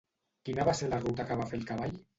Quina 0.49 0.65
va 0.71 0.75
ser 0.81 0.89
la 0.95 1.01
ruta 1.05 1.27
que 1.29 1.39
va 1.43 1.51
fer 1.53 1.61
el 1.63 1.71
cavall? 1.75 1.99